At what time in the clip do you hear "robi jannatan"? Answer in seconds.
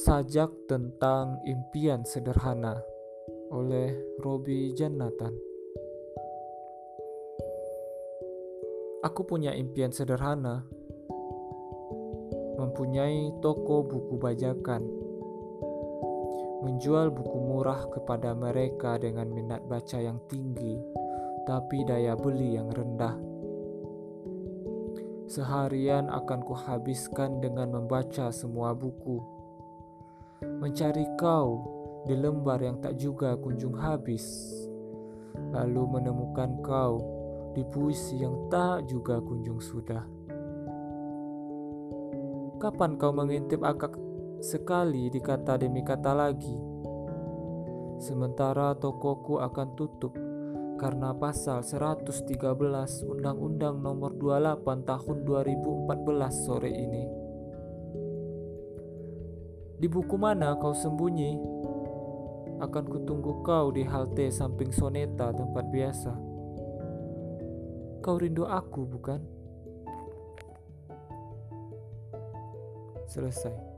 4.24-5.36